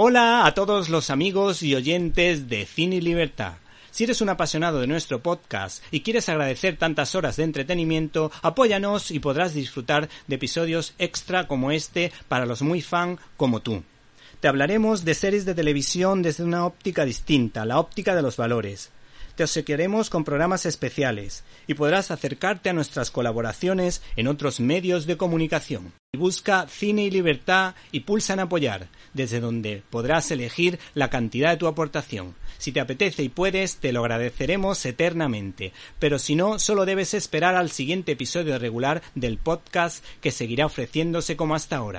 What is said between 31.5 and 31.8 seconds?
de tu